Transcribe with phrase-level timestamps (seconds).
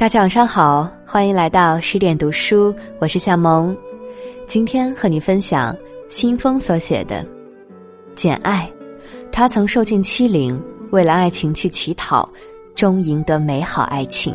[0.00, 3.76] 大家晚上好，欢迎来到十点读书，我是夏萌。
[4.46, 5.76] 今天和你分享
[6.08, 7.16] 新风所写的
[8.14, 8.66] 《简爱》，
[9.30, 10.58] 他曾受尽欺凌，
[10.90, 12.26] 为了爱情去乞讨，
[12.74, 14.34] 终赢得美好爱情。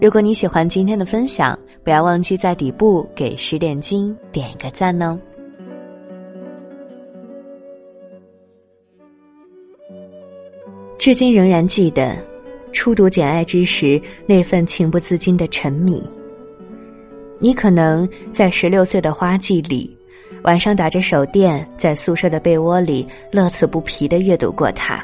[0.00, 5.18] 如果你喜欢今天的分享，不要忘记在底部给十点金点一个赞哦。
[10.96, 12.16] 至今仍然记得。
[12.76, 16.02] 初读《简爱》之时，那份情不自禁的沉迷。
[17.38, 19.96] 你可能在十六岁的花季里，
[20.42, 25.02] 晚上打着手电，在宿舍的被窝里乐此不疲的阅读过它，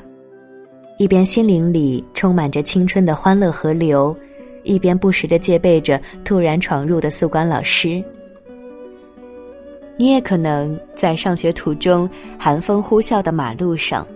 [0.99, 4.15] 一边心灵里充满着青春的欢乐河流，
[4.65, 8.05] 一边不时的戒备着突然闯入的宿管老师。
[9.97, 12.09] 你也可能在上学途中，
[12.39, 14.07] 寒风呼啸的马路上。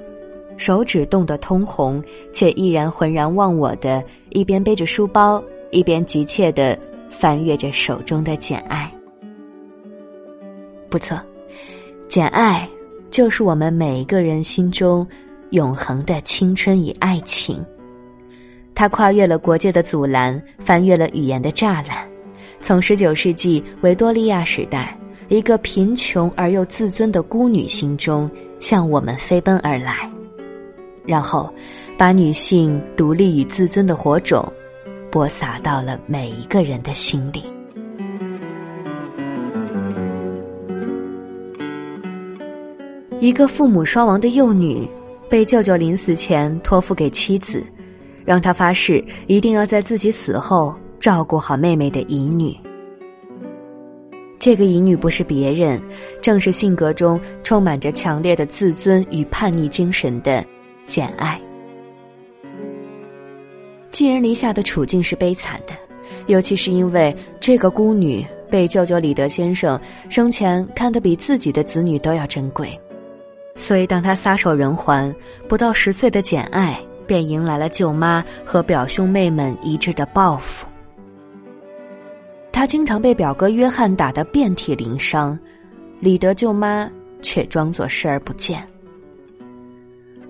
[0.57, 2.03] 手指冻得通红，
[2.33, 6.79] 却依然浑然忘我的，一边背着书包，一边急切的
[7.11, 8.91] 翻阅着手中的《简爱》。
[10.89, 11.17] 不错，
[12.09, 12.69] 《简爱》
[13.11, 15.07] 就是我们每一个人心中
[15.51, 17.65] 永恒的青春与爱情。
[18.75, 22.09] 它跨越了国界的阻拦，翻越了语言的栅栏，
[22.61, 24.97] 从十九世纪维多利亚时代
[25.29, 30.11] 一个贫穷而又自尊的孤女心中向我们飞奔而来。
[31.07, 31.49] 然后，
[31.97, 34.45] 把女性独立与自尊的火种，
[35.11, 37.45] 播撒到了每一个人的心里。
[43.19, 44.87] 一个父母双亡的幼女，
[45.31, 47.65] 被舅舅临死前托付给妻子，
[48.27, 52.55] 让他发誓一定要在自己死后照顾好妹妹的遗女。
[54.39, 55.81] 这个遗女不是别人，
[56.21, 60.45] 正是性格中充满着强烈的自尊与叛逆精神的。
[60.87, 61.41] 简爱，
[63.91, 65.75] 寄人篱下的处境是悲惨的，
[66.29, 69.79] 尤其是因为这个孤女被舅舅李德先生
[70.09, 72.79] 生前看得比自己的子女都要珍贵，
[73.57, 75.15] 所以当他撒手人寰，
[75.49, 80.69] 不到十岁的简爱便迎来了舅妈和表兄妹们一致的报复。
[82.53, 85.39] 他经常被表哥约翰打得遍体鳞伤，
[86.01, 86.91] 李德舅妈
[87.21, 88.67] 却装作视而不见。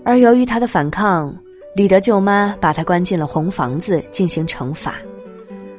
[0.06, 1.36] 而由于他的反抗，
[1.74, 4.94] 李德舅妈把他关进了红房子进行惩罚，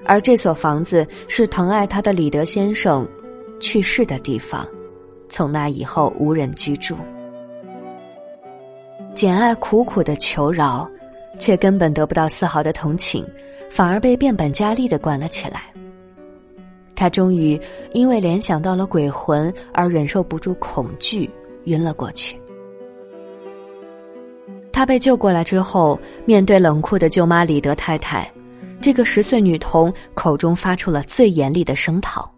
[0.05, 3.07] 而这所房子是疼爱他的李德先生
[3.61, 4.67] 去世的地方，
[5.29, 6.93] 从那以后无人居住。
[9.15, 10.85] 简爱苦苦的求饶，
[11.39, 13.25] 却根本得不到丝毫的同情，
[13.69, 15.61] 反而被变本加厉的关了起来。
[16.93, 17.57] 他终于
[17.93, 21.29] 因为联想到了鬼魂而忍受不住恐惧，
[21.63, 22.37] 晕了过去。
[24.77, 28.31] 他被救过来之后，面对冷酷的舅妈李德太太，
[28.79, 32.29] 这个十岁女童口中发出了最严厉的声讨：“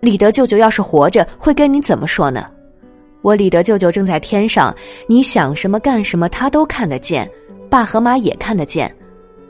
[0.00, 2.46] 李德舅舅要是活着，会跟你怎么说呢？
[3.20, 4.74] 我李德舅舅正在天上，
[5.06, 7.30] 你想什么干什么，他都看得见，
[7.68, 8.90] 爸和妈也看得见，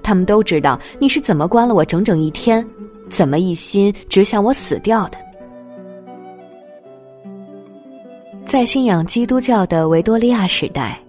[0.03, 2.69] 他们都知道你是怎么关了我整整一天，
[3.09, 5.19] 怎么一心只想我死掉的。”
[8.45, 11.01] 在信仰基督教的维多利亚时代。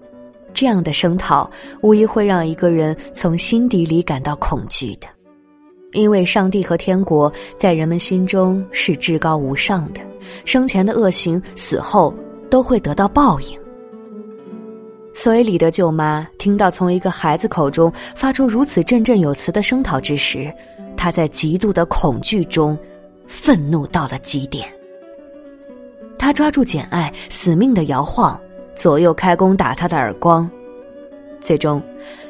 [0.54, 1.50] 这样的声讨，
[1.82, 5.08] 无疑会让一个人从心底里感到恐惧的，
[5.94, 10.02] 因为上帝和天国在人们心中是至高无上的，
[10.46, 12.14] 生前的恶行，死后
[12.50, 13.58] 都会得到报应。
[15.14, 20.54] 所以，李德舅妈听到从一个孩子口中发出如此振振有词的声讨之时，
[20.96, 22.78] 她在极度的恐惧中，
[23.28, 24.70] 愤怒到了极点。
[26.18, 28.40] 她抓住简爱，死命的摇晃。
[28.79, 30.50] 左右开弓打他的耳光，
[31.41, 31.84] 最终，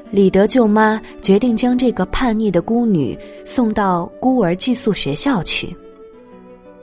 [0.10, 3.16] 李德舅妈决定将这个叛逆的孤女
[3.46, 5.76] 送到孤儿寄宿学校去。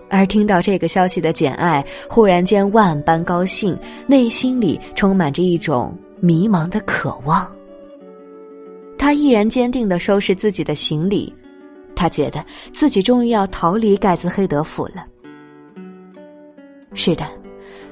[0.09, 7.51] 而听到这个消息的简爱忽然间万般高兴，内心里充满着一种迷茫的渴望。
[8.97, 11.35] 他毅然坚定的收拾自己的行李，
[11.97, 15.05] 他觉得自己终于要逃离盖兹黑德府了。
[16.95, 17.27] 是的。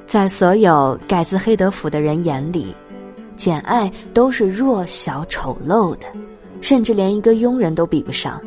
[0.07, 2.75] 在所有盖兹黑德府的人眼里，
[3.37, 6.07] 简爱都是弱小丑陋的，
[6.61, 8.41] 甚至连一个佣人都比不上。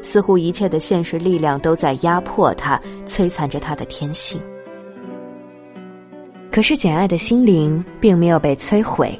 [0.00, 4.40] 似乎一切的现实力量都在压迫他，摧残着他的天性。
[6.52, 9.18] 可是简爱的心灵并没有被摧毁，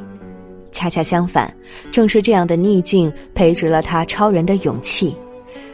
[0.71, 1.53] 恰恰相反，
[1.91, 5.15] 正是这样的逆境培植了他超人的勇气。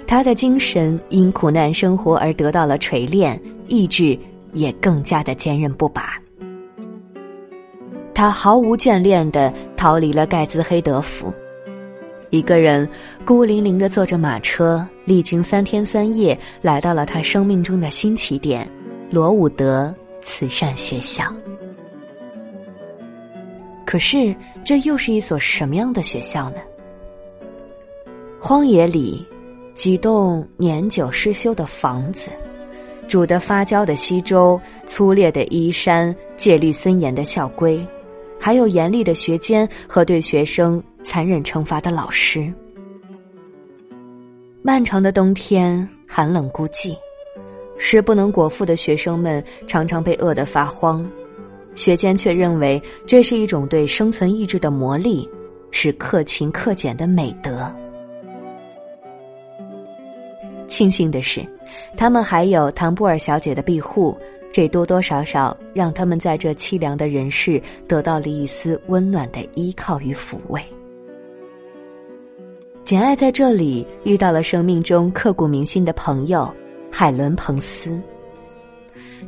[0.06, 3.38] 他的精神因苦难生活而得到了锤炼，
[3.68, 4.18] 意志。
[4.54, 6.14] 也更加的坚韧不拔。
[8.14, 11.32] 他毫无眷恋的逃离了盖兹黑德府，
[12.30, 12.88] 一个人
[13.24, 18.66] 孤零零的坐着马车，历经三天三夜，来到了他生命中的新起点——
[19.10, 19.92] 罗伍德
[20.22, 21.24] 慈善学校。
[23.84, 24.34] 可是，
[24.64, 26.56] 这又是一所什么样的学校呢？
[28.40, 29.24] 荒野里，
[29.74, 32.30] 几栋年久失修的房子，
[33.08, 37.84] 煮得发焦的稀粥，粗劣的衣衫，戒律森严的校规。
[38.40, 42.52] 还有严厉的学监和对学生残忍惩罚的老师。
[44.60, 46.94] 漫长的冬天寒冷孤寂，
[47.78, 51.08] 食不能果腹的学生们常常被饿得发慌，
[51.74, 55.26] 学监却认为这是一种对生存意志的磨砺，
[55.70, 57.74] 是克勤克俭的美德。
[60.74, 61.40] 庆幸的是，
[61.96, 64.12] 他们还有唐布尔小姐的庇护。
[64.52, 70.60] 这多多少少让他们在这凄凉的人世得到了一丝温暖的依靠与抚慰。
[72.84, 76.52] 简爱在这里遇到了生命中刻骨铭心的朋友
[76.90, 77.96] 海伦·彭斯。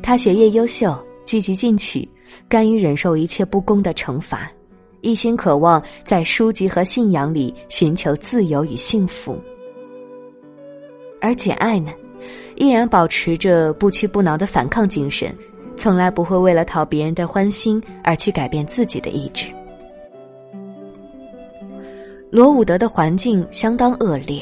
[0.02, 2.08] 他学业优秀，积极进取，
[2.48, 4.50] 甘于忍受一切不公的惩罚，
[5.00, 9.38] 一心渴望在书籍和信仰里寻求自由与幸福。
[11.26, 11.90] 而简爱呢？
[12.54, 15.34] 依然保持着不屈不挠的反抗精神，
[15.76, 19.46] 从来不会为了讨别人的欢心而去改变自己的意志。
[22.30, 24.40] 罗伍德的环境相当恶劣，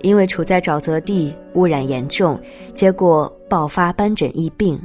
[0.00, 2.40] 因为处在沼泽地，污染严重，
[2.74, 4.80] 结果爆发斑疹疫病，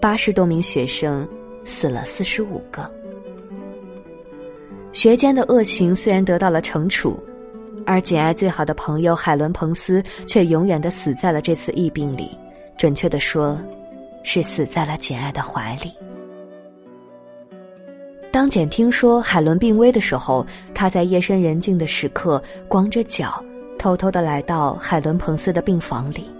[0.00, 1.26] 八十多名学生
[1.64, 2.90] 死了四十五个。
[4.92, 7.16] 学监的恶行虽然得到了惩处。
[7.86, 12.36] 而简爱最好的朋友海伦·彭斯却永远的死在了这次疫病里，
[12.76, 13.58] 准确的说，
[14.22, 15.92] 是死在了简爱的怀里。
[18.30, 23.42] 当简听说海伦病危的时候，他在夜深人静的时刻，光着脚，
[23.78, 26.30] 偷偷的来到海伦·彭斯的病房里。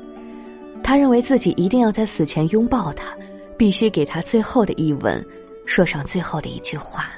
[0.82, 3.14] 他认为自己一定要在死前拥抱他，
[3.56, 5.24] 必须给他最后的一吻，
[5.66, 7.10] 说上最后的一句话：“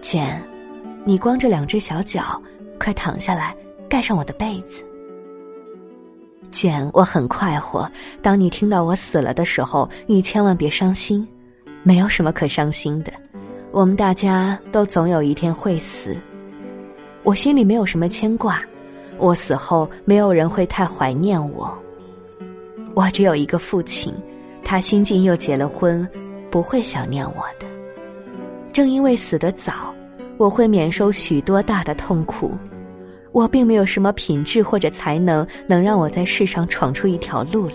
[0.00, 0.40] 简。”
[1.04, 2.40] 你光着两只小脚，
[2.78, 3.56] 快躺下来，
[3.88, 4.84] 盖上我的被子。
[6.50, 7.90] 简，我很快活。
[8.22, 11.26] 当你听到我死了的时候，你千万别伤心，
[11.82, 13.12] 没有什么可伤心的。
[13.70, 16.16] 我们大家都总有一天会死，
[17.22, 18.62] 我心里没有什么牵挂。
[19.18, 21.76] 我死后，没有人会太怀念我。
[22.94, 24.14] 我只有一个父亲，
[24.64, 26.06] 他新近又结了婚，
[26.50, 27.66] 不会想念我的。
[28.72, 29.94] 正因为死得早。
[30.38, 32.52] 我会免受许多大的痛苦，
[33.32, 37.74] 我并没有什么品质或者才能能让我在世上闯出一条路来。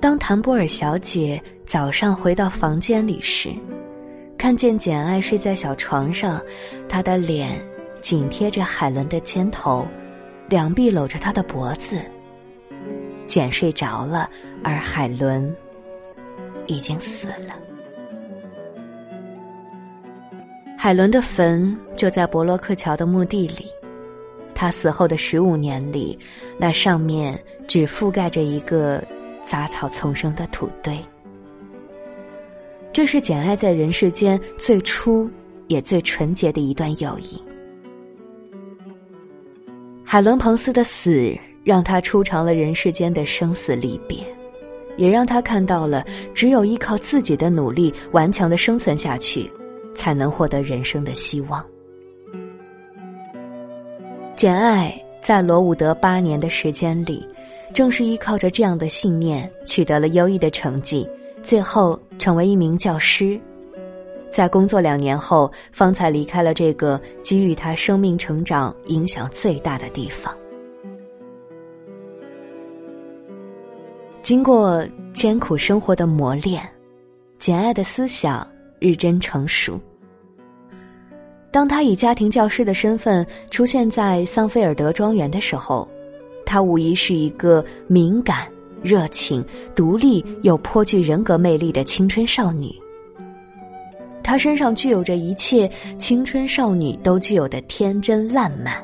[0.00, 3.50] 当谭波尔小姐早上回到房间里时，
[4.38, 6.40] 看见简爱睡在小床上，
[6.88, 7.60] 她的脸
[8.00, 9.86] 紧贴着海伦的肩头，
[10.48, 11.98] 两臂搂着她的脖子。
[13.26, 14.28] 简睡着了，
[14.64, 15.54] 而海伦
[16.66, 17.54] 已经死了。
[20.82, 23.66] 海伦的坟就在博洛克桥的墓地里，
[24.54, 26.18] 他死后的十五年里，
[26.56, 27.38] 那上面
[27.68, 29.04] 只覆盖着一个
[29.44, 30.98] 杂草丛生的土堆。
[32.94, 35.28] 这是简爱在人世间最初
[35.68, 37.38] 也最纯洁的一段友谊。
[40.02, 44.16] 海伦·彭斯的死让他初尝了人世间的生死离别，
[44.96, 49.46] 也让他看到了只有依靠自己的努力，顽强的生存下去。
[49.94, 51.64] 才能获得人生的希望。
[54.36, 57.26] 简爱在罗伍德八年的时间里，
[57.74, 61.06] 正是依靠着这样的信念，取得了优异的成绩，
[61.42, 63.38] 最后成为一名教师。
[64.30, 70.34] 在工作两年后，方才离开了这个给予他生命成长影响最大的地方。
[74.22, 76.62] 经过艰苦生活的磨练，
[77.38, 78.46] 简爱的思想。
[78.80, 79.78] 日臻成熟。
[81.52, 85.88] 当他以家庭教师的身份出现在桑菲尔德庄园的时候，
[86.46, 88.48] 他无疑是一个敏感、
[88.82, 89.44] 热情、
[89.74, 92.74] 独立又颇具人格魅力的青春少女。
[94.22, 95.68] 她身上具有着一切
[95.98, 98.80] 青春少女都具有的天真烂漫，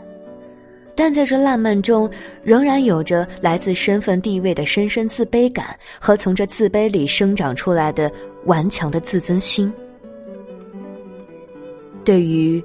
[0.97, 2.11] 但在这烂漫中，
[2.43, 8.11] 仍然有着来自身份地位的深深自卑感和从这自卑里生长出来的
[8.47, 9.73] 顽强的自尊心。
[12.07, 12.63] 对于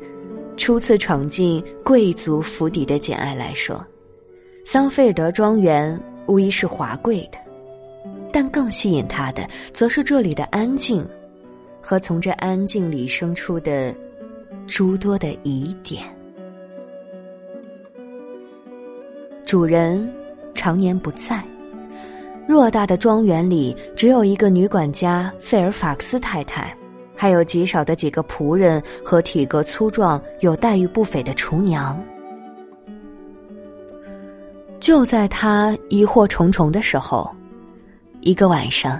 [0.55, 3.83] 初次闯进贵族府邸的简爱来说，
[4.63, 7.39] 桑菲尔德庄园无疑是华贵的，
[8.31, 11.03] 但更吸引她的，则是这里的安静，
[11.81, 13.91] 和从这安静里生出的
[14.67, 16.03] 诸多的疑点。
[19.43, 20.07] 主人
[20.53, 21.43] 常年不在，
[22.47, 26.77] 偌大的庄园里只有一个女管家费尔法克斯太太，
[27.21, 32.03] 还有极少的几个仆人和体格粗壮、有待遇不菲的厨娘。
[34.79, 37.29] 就在他疑惑重重的时候，
[38.21, 38.99] 一个晚上，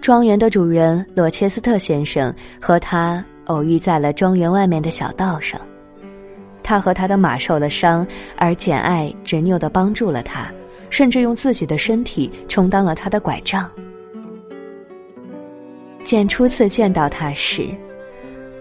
[0.00, 5.60] 庄园的主人罗切斯特先生和他偶遇在了庄园外面的小道上。
[6.62, 8.06] 他和他的马受了伤，
[8.38, 10.50] 而简爱执拗的帮助了他，
[10.88, 13.70] 甚至用自己的身体充当了他的拐杖。
[16.08, 17.66] 见初次见到他时，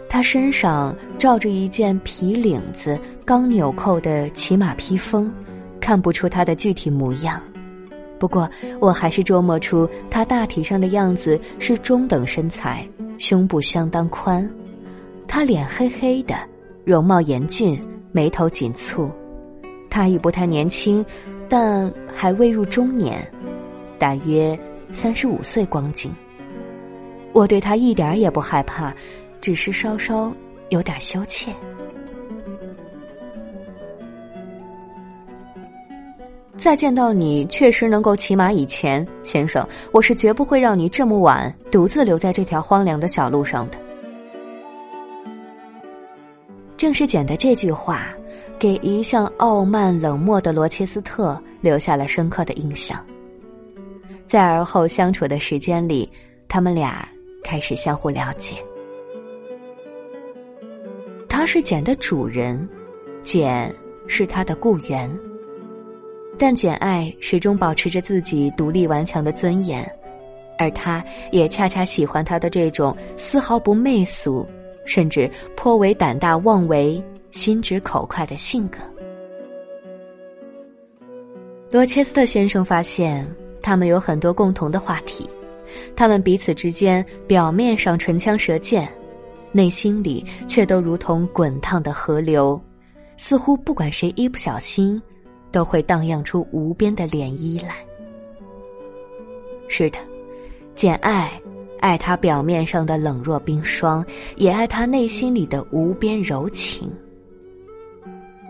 [0.09, 5.31] 他身上罩着一件皮领子、钢纽扣的骑马披风，
[5.79, 7.41] 看不出他的具体模样。
[8.19, 8.49] 不过，
[8.81, 12.85] 我还是琢磨出他大体上的样子是中等身材，
[13.17, 14.45] 胸部相当宽。
[15.25, 16.35] 他脸黑黑的，
[16.83, 17.81] 容貌严峻。
[18.11, 19.09] 眉头紧蹙，
[19.89, 21.05] 他已不太年轻，
[21.47, 23.25] 但还未入中年，
[23.97, 24.59] 大约
[24.91, 26.11] 三十五岁光景。
[27.33, 28.93] 我对他一点也不害怕，
[29.39, 30.33] 只是稍稍
[30.69, 31.53] 有点羞怯。
[36.55, 43.77] 再见到你确实能够骑马以前，先生，我是绝不会让你这么晚独自留在这条荒凉的小路上的。
[46.75, 48.07] 正是简的这句话，
[48.59, 52.99] 给一向傲慢冷漠的罗切斯特留下了深刻的印象。
[54.25, 56.11] 在而后相处的时间里，
[56.47, 57.07] 他们俩
[57.47, 58.57] 开始相互了解。
[61.29, 62.67] 他是简的主人，
[63.23, 63.73] 简
[64.05, 65.09] 是他的雇员。
[66.37, 69.89] 但简爱始终保持着自己独立顽强的尊严，
[70.57, 71.01] 而他
[71.31, 74.45] 也恰恰喜欢他的这种丝毫不媚俗。
[74.85, 78.77] 甚至颇为胆大妄为、心直口快的性格。
[81.69, 83.29] 罗切斯特先生发现，
[83.61, 85.29] 他们有很多共同的话题，
[85.95, 88.87] 他们彼此之间表面上唇枪舌剑，
[89.51, 92.59] 内心里却都如同滚烫的河流，
[93.15, 95.01] 似乎不管谁一不小心，
[95.51, 97.75] 都会荡漾出无边的涟漪来。
[99.67, 99.97] 是的，
[100.75, 101.31] 简爱。
[101.79, 104.03] 爱他表面上的冷若冰霜，
[104.35, 106.91] 也爱他内心里的无边柔情。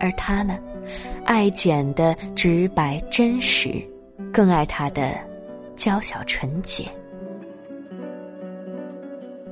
[0.00, 0.58] 而他呢，
[1.26, 3.74] 爱简的直白真实，
[4.32, 5.14] 更爱他的
[5.76, 6.88] 娇小纯洁。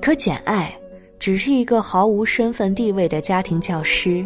[0.01, 0.73] 可简爱
[1.19, 4.25] 只是一个毫无身份地位的家庭教师，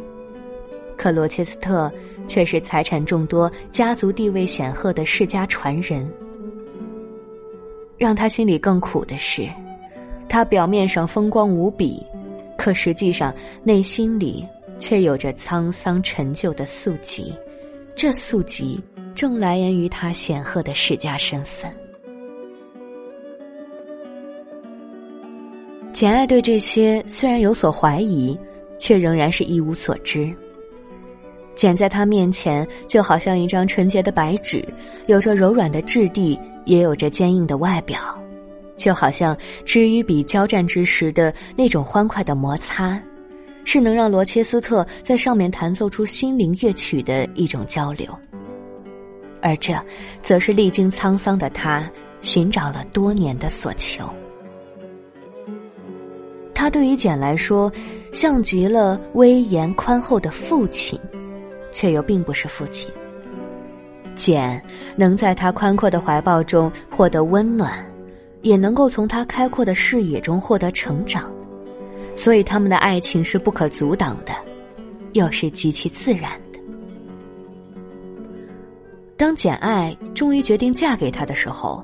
[0.97, 1.91] 可罗切斯特
[2.29, 6.07] 却是财产众多、家族地位显赫的世家传人。
[7.97, 9.49] 让他心里更苦的是，
[10.29, 12.03] 他表面上风光无比，
[12.59, 14.47] 可实际上内心里
[14.79, 17.35] 却有着沧桑陈旧的宿疾。
[17.95, 18.81] 这宿疾
[19.15, 21.71] 正来源于他显赫的世家身份。
[26.01, 28.35] 简爱对这些虽然有所怀疑，
[28.79, 30.35] 却仍然是一无所知。
[31.55, 34.67] 简在他面前就好像一张纯洁的白纸，
[35.09, 36.41] 有着柔软的质地。
[36.65, 37.99] 也有着坚硬的外表，
[38.79, 42.99] 就好像纸与笔交战之时的那种欢快的摩擦，
[43.67, 48.09] 是能让罗切斯特在上面弹奏出心灵乐曲的一种交流。
[49.43, 49.79] 而这，
[50.23, 51.91] 则是历经沧桑的他
[52.23, 54.09] 寻找了多年的所求。
[56.61, 57.73] 他对于简来说，
[58.13, 61.01] 像极了威严宽厚的父亲，
[61.73, 62.91] 却又并不是父亲。
[64.15, 64.63] 简
[64.95, 67.83] 能在他宽阔的怀抱中获得温暖，
[68.43, 71.33] 也能够从他开阔的视野中获得成长，
[72.15, 74.35] 所以他们的爱情是不可阻挡的，
[75.15, 76.61] 又是极其自然的。
[79.17, 81.83] 当简爱终于决定嫁给他的时候，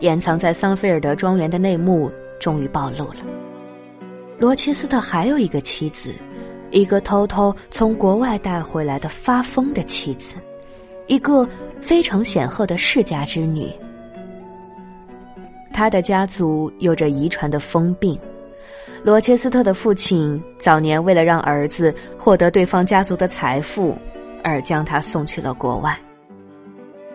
[0.00, 2.10] 掩藏在桑菲尔德庄园的内幕
[2.40, 3.37] 终于暴露了。
[4.38, 6.14] 罗切斯特还有一个妻子，
[6.70, 10.36] 一个偷偷从国外带回来的发疯的妻子。
[11.08, 11.48] 一个
[11.80, 13.68] 非常显赫的世家之女，
[15.72, 18.16] 他的家族有着遗传的疯病。
[19.02, 23.96] 罗切斯特的父亲早年为了让儿子获得对方家族的财富，
[24.44, 25.98] 而将他送去了国外。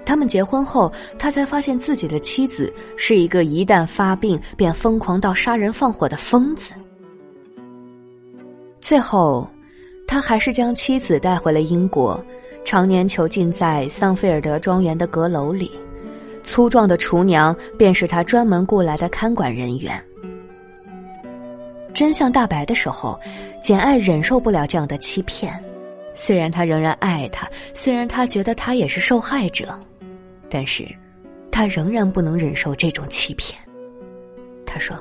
[0.05, 6.73] 他们结婚后，他才发现自己的妻子是一个一旦发病便疯狂到杀人放火的疯子。
[8.83, 9.47] 最后，
[10.05, 12.21] 他还是将妻子带回了英国。
[12.65, 15.71] 常年囚禁在桑菲尔德庄园的阁楼里，
[16.43, 20.03] 粗壮的厨娘便是他专门雇来的看管人员。
[21.93, 23.17] 真相大白的时候，
[23.61, 25.57] 简爱忍受不了这样的欺骗。
[26.13, 29.73] 虽然他仍然爱他，虽然他觉得他也是受害者，
[30.49, 30.85] 但是，
[31.49, 33.57] 他仍然不能忍受这种欺骗。
[34.65, 34.93] 他说：“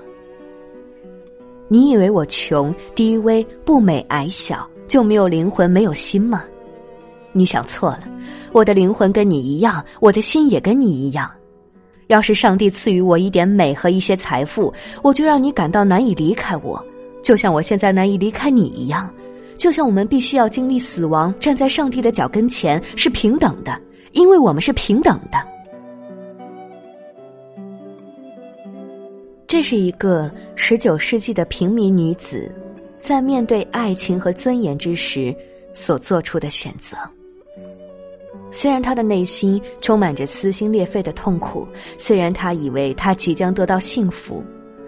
[1.73, 6.45] 你以为我穷、低微、不美、矮小，就没有灵魂、没有心吗？
[7.33, 8.07] 你想错了，
[8.53, 11.31] 我的灵魂跟你一样，我的心也跟你一样。
[12.09, 14.71] 要是上帝赐予我一点美和一些财富，
[15.03, 16.79] 我就让你感到难以离开我，
[17.23, 19.11] 就像我现在难以离开你一样。”
[19.57, 25.39] 就像我们必须要经历死亡，站在上帝的脚跟前是平等的，因为我们是平等的。
[29.53, 32.51] 这是一个十九世纪的平民女子，
[33.01, 35.37] 在面对爱情和尊严之时
[35.75, 36.97] 所做出的选择。
[38.51, 41.69] 虽然她的内心充满着撕心裂肺的痛苦，
[41.99, 44.43] 虽然她以为她即将得到幸福，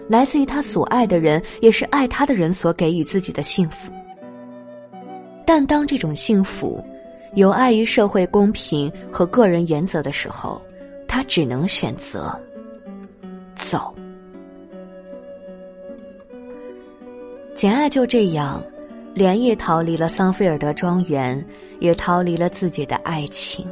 [0.09, 3.91] 来自于她所爱的人，也是爱她的人所给予自己的幸福。
[5.45, 6.83] 但当这种幸福
[7.35, 10.59] 有碍于社会公平和个人原则的时候，
[11.07, 12.35] 他只能选择
[13.67, 13.93] 走。
[17.55, 18.61] 简爱就这样
[19.13, 21.43] 连夜逃离了桑菲尔德庄园，
[21.79, 23.65] 也逃离了自己的爱情。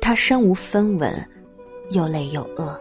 [0.00, 1.14] 他身无分文，
[1.90, 2.74] 又累又饿，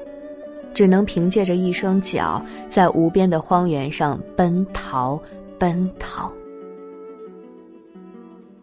[0.73, 5.21] 只能凭借着一双脚在无边的荒原上奔逃，
[5.59, 6.31] 奔逃。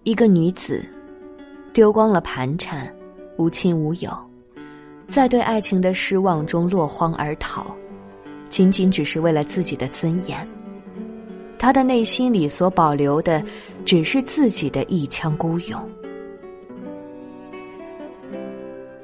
[0.04, 0.82] 一个女子，
[1.74, 2.90] 丢光了盘缠，
[3.36, 4.10] 无亲无友，
[5.06, 7.66] 在对爱情的失望中落荒而逃，
[8.48, 10.48] 仅仅只是为了自己的尊严。
[11.60, 13.44] 他的内心里所保留的，
[13.84, 15.78] 只是自己的一腔孤勇。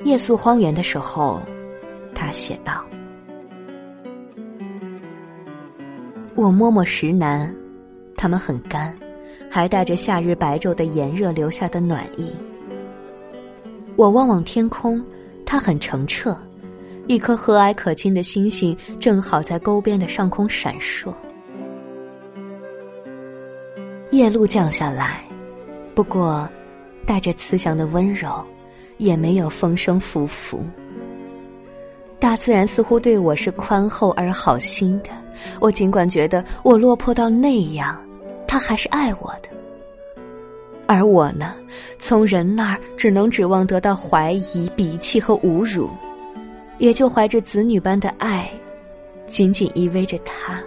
[0.04, 1.42] 夜宿荒原的时候，
[2.14, 2.82] 他写道
[6.34, 7.54] ：“我摸摸石楠，
[8.16, 8.96] 它们很干。”
[9.48, 12.34] 还带着夏日白昼的炎热留下的暖意。
[13.96, 15.02] 我望望天空，
[15.44, 16.36] 它很澄澈，
[17.06, 21.14] 一颗和蔼可亲的星星正好在沟边的上空闪烁。
[24.16, 25.20] 夜露降下来，
[25.94, 26.48] 不过
[27.04, 28.42] 带着慈祥的温柔，
[28.96, 30.64] 也没有风声拂拂。
[32.18, 35.10] 大自然似乎对我是宽厚而好心的，
[35.60, 38.00] 我尽管觉得我落魄到那样。
[38.48, 39.50] 他还是爱我的，
[40.86, 41.54] 而我呢，
[41.98, 45.90] 从人那儿只能指望得到怀疑、鄙弃和侮辱，
[46.78, 48.48] 也就怀着子女般的爱，
[49.26, 50.58] 紧紧依偎着他。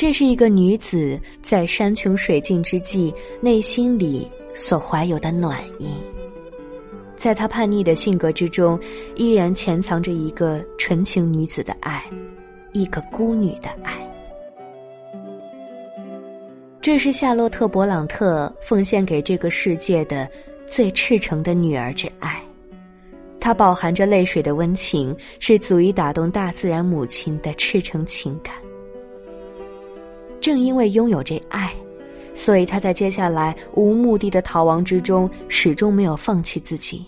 [0.00, 5.90] 这是一个女子在山穷水尽之际，内心里所怀有的暖意。
[7.16, 8.80] 在她叛逆的性格之中，
[9.14, 12.02] 依然潜藏着一个纯情女子的爱，
[12.72, 13.94] 一个孤女的爱。
[16.80, 20.26] 这是夏洛特·勃朗特奉献给这个世界的
[20.66, 22.42] 最赤诚的女儿之爱，
[23.38, 28.54] 它饱含着泪水的温情，是足以打动大自然母亲的赤诚情感。
[30.40, 31.72] 正因为拥有这爱。
[32.32, 37.04] 所以他在接下来无目的的逃亡之中，始终没有放弃自己，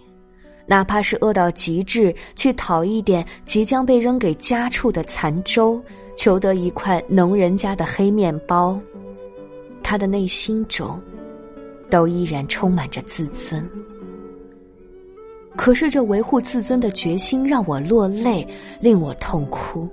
[0.67, 5.81] 哪怕是饿到极致，去讨一点即将被扔给家畜的残粥，
[6.17, 8.79] 求得一块农人家的黑面包，
[9.83, 11.01] 他的内心中，
[11.89, 13.67] 都依然充满着自尊。
[15.57, 18.47] 可是这维护自尊的决心让我落泪，
[18.81, 19.89] 令我痛哭。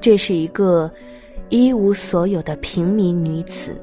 [0.00, 0.90] 这是一个
[1.48, 3.82] 一无所有的平民女子。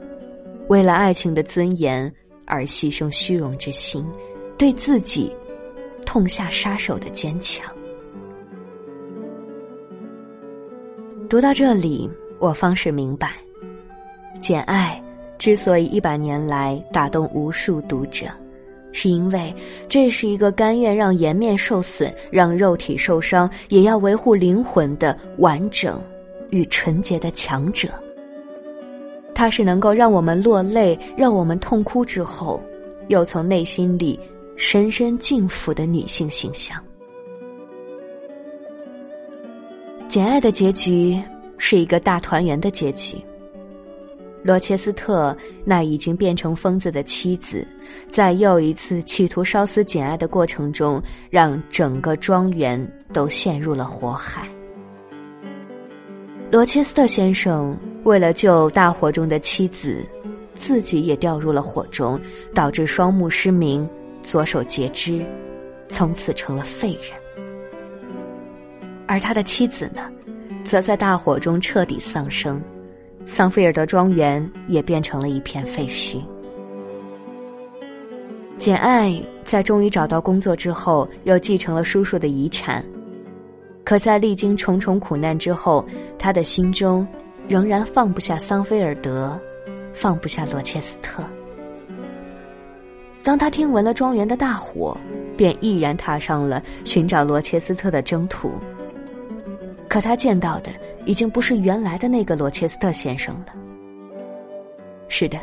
[0.67, 2.12] 为了爱情的尊严
[2.45, 4.06] 而牺牲虚荣之心，
[4.58, 5.34] 对自己
[6.06, 7.65] 痛下杀手的坚强。
[11.30, 13.34] 读到这里，我方是明白，
[14.39, 15.02] 《简爱》
[15.38, 18.28] 之所以一百年来打动无数读者，
[18.91, 19.54] 是因为
[19.89, 25.99] 这是一个甘愿让颜面受损、让肉体受伤，也要维护灵魂的完整
[26.53, 27.89] 与纯洁的强者。
[29.33, 32.61] 她是能够让我们落泪、让我们痛哭之后，
[33.07, 34.17] 又从内心里
[34.55, 36.79] 深深敬服的女性形象。
[40.07, 41.19] 简爱的结局
[41.57, 43.17] 是一个大团圆的结局。
[44.43, 47.65] 罗切斯特那已经变成疯子的妻子，
[48.11, 52.79] 在又一次企图烧死简爱的过程中，让整个庄园
[53.13, 54.47] 都陷入了火海。
[56.53, 57.75] 罗切斯特先生。
[58.03, 60.05] 为了救大火中的妻子，
[60.53, 62.19] 自己也掉入了火中，
[62.53, 63.89] 导致双目失明、
[64.21, 65.25] 左手截肢，
[65.87, 67.19] 从此成了废人。
[69.07, 70.07] 而他的妻子呢，
[70.63, 72.61] 则在大火中彻底丧生，
[73.25, 76.21] 桑菲尔德庄园也变成了一片废墟。
[78.59, 82.85] 简爱在终于找到工作之后，又继承了叔叔的遗产，
[83.84, 85.86] 可在历经重重苦难之后，
[86.17, 87.06] 他的心中
[87.48, 89.39] 仍然放不下桑菲尔德，
[89.93, 91.24] 放不下罗切斯特。
[93.24, 94.98] 当他听闻了庄园的大火，
[95.38, 98.52] 便毅然踏上了寻找罗切斯特的征途。
[99.88, 100.72] 可他见到的
[101.06, 103.54] 已经不是原来的那个罗切斯特先生了。
[105.08, 105.38] 是的，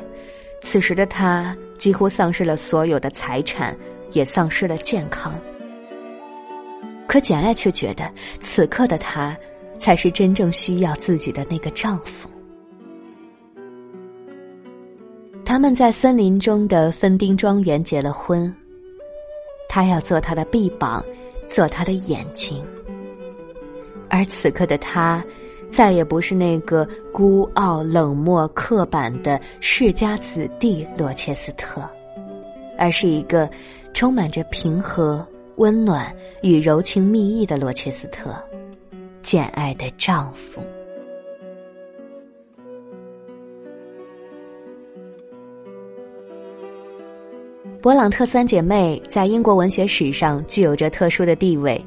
[0.61, 3.77] 此时的他几乎丧失了所有的财产，
[4.13, 5.39] 也丧失了健康。
[7.11, 9.37] 可简爱却觉得，此刻的他
[9.81, 12.31] 才是真正需要自己的那个丈夫。
[15.45, 18.55] 他们在森林中的芬丁庄园结了婚。
[19.69, 21.05] 他要做他的臂膀，
[21.49, 22.65] 做他的眼睛。
[24.09, 25.25] 而此刻的他，
[25.69, 31.83] 再也不是那个孤傲、冷漠、刻板的世家子弟罗切斯特，
[32.79, 33.51] 而是一个
[33.93, 35.27] 充满着平和、
[35.61, 38.35] 温暖与柔情蜜意的罗切斯特，
[39.23, 40.59] 简爱的丈夫。
[47.83, 51.79] 勃朗特三姐妹在英国文学史上具有着特殊的地位。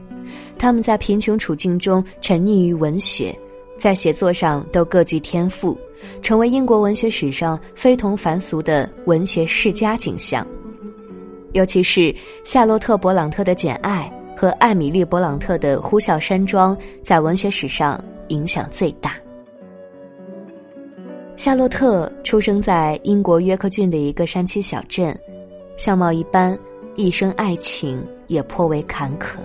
[0.59, 3.35] 他们在贫穷处境中沉溺于文学，
[3.79, 5.75] 在写作上都各具天赋，
[6.21, 10.45] 成为英国文学史上非同凡俗的文学世家景象。
[11.53, 12.13] 尤其是
[12.43, 19.15] 夏洛特·勃朗特的《简爱》和艾米丽·勃朗特的《呼啸山庄》在文学史上影响最大。
[21.35, 25.17] 夏洛特出生在英国约克郡的一个山区小镇，
[25.77, 26.57] 相貌一般，
[26.95, 29.37] 一生爱情也颇为坎坷。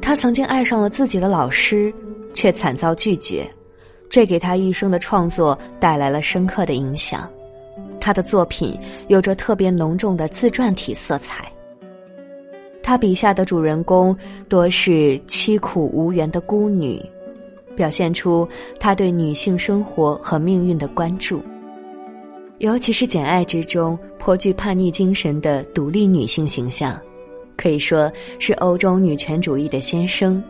[0.00, 1.92] 他曾经爱上了自己的老师，
[2.34, 3.48] 却惨遭拒绝，
[4.10, 7.28] 这给他一生的创作带来了深刻的影响。
[8.02, 11.48] 他的作品有着特别浓重的自传体色彩。
[12.82, 14.14] 他笔下的主人公
[14.48, 17.00] 多是凄苦无缘的孤女，
[17.76, 18.46] 表现出
[18.80, 21.40] 他对女性生活和命运的关注。
[22.58, 26.98] 尤其是《简爱》之中颇具叛逆精神的独立女性形象。
[27.56, 28.10] 可以说
[28.40, 30.42] 是欧洲女权主义的先声，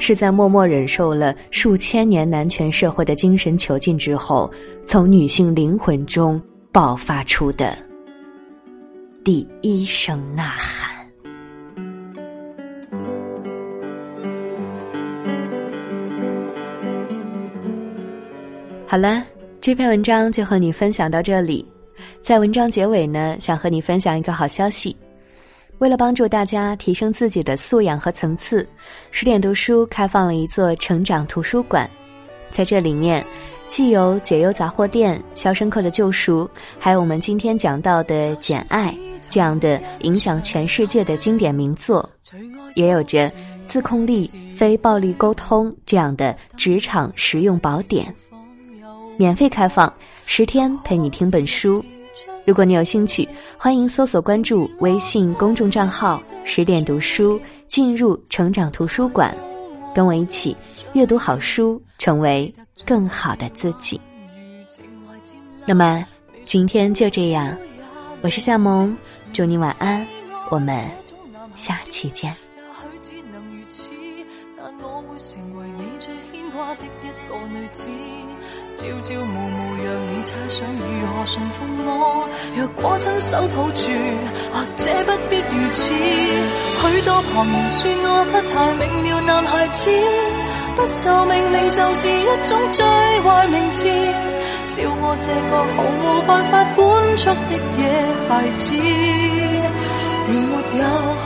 [0.00, 4.50] 是在默默忍受了数千年男权社会的精神囚禁之后，
[4.84, 6.40] 从女性灵魂中
[6.78, 7.76] 爆发出的
[9.24, 10.96] 第一声呐喊。
[18.86, 19.24] 好了，
[19.60, 21.66] 这篇文章就和你分享到这里。
[22.22, 24.96] 在文章结尾呢，想和你分享一个好消息。
[25.78, 28.64] 为了帮助大家提升自己的素养和层次，
[29.10, 31.90] 十点读书开放了一座成长图书馆，
[32.52, 33.26] 在这里面，
[33.68, 36.44] 既有解忧杂货店、《肖申克的救赎》，
[36.78, 38.90] 还有我们今天讲到的《简爱》
[39.28, 42.08] 这样的影响全世界的经典名作，
[42.74, 43.30] 也有着
[43.66, 48.12] 自控力、非暴力沟通这样的职场实用宝典，
[49.18, 49.92] 免费开放，
[50.24, 51.84] 十天陪你听本书。
[52.46, 53.28] 如果你有兴趣，
[53.58, 59.36] 欢迎搜索关注微信公众账号“十点读书”，进入成长图书馆，
[59.94, 60.56] 跟我一起
[60.94, 62.52] 阅读好书，成为
[62.86, 64.00] 更好的自己。
[65.66, 66.04] 那么
[66.44, 67.54] 今天就这样，
[68.22, 68.96] 我是夏萌，
[69.32, 70.06] 祝你晚安，
[70.50, 70.80] 我们
[71.54, 72.34] 下期见。
[78.74, 82.28] 朝朝暮暮，让你猜想如何驯服我。
[82.56, 83.90] 若果亲手抱住，
[84.52, 85.90] 或者不必如此。
[85.90, 89.90] 许多旁人说我不太明了，男孩子
[90.78, 92.86] 不受命令就是一种最
[93.22, 93.84] 坏名字。
[94.68, 96.78] 笑我这个毫无办法管
[97.18, 97.82] 束的野
[98.28, 98.72] 孩子，
[100.28, 101.17] 原没有。